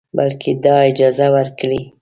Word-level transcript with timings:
بلکې 0.17 0.51
دا 0.63 0.75
اجازه 0.89 1.27
ورکړئ 1.35 1.81